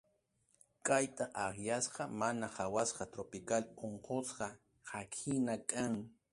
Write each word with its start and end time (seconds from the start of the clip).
Kayta 0.87 1.25
akllasqa 1.43 2.03
mana 2.19 2.47
qhawasqa 2.55 3.03
tropical 3.13 3.63
unqusqa 3.85 4.47
kaqhina 4.89 5.55
kan. 5.69 5.93